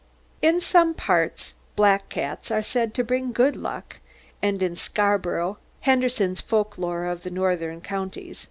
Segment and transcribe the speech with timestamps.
[0.41, 3.97] "In some parts black cats are said to bring good luck,
[4.41, 8.39] and in Scarborough (Henderson's 'Folk lore of the Northern Counties').